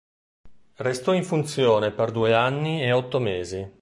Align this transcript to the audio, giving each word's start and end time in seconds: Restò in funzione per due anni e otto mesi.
Restò 0.77 1.13
in 1.13 1.23
funzione 1.23 1.91
per 1.91 2.09
due 2.09 2.33
anni 2.33 2.81
e 2.81 2.91
otto 2.91 3.19
mesi. 3.19 3.69